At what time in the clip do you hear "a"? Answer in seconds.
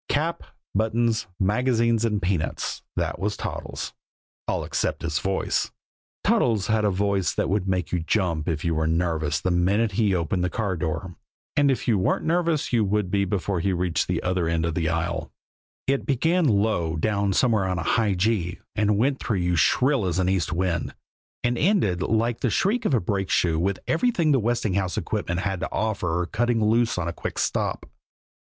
6.83-6.89, 22.95-22.99, 27.07-27.13